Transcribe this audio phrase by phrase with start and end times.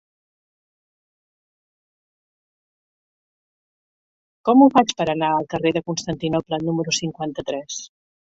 [4.49, 7.79] Com ho faig per anar al carrer de Constantinoble número cinquanta-tres?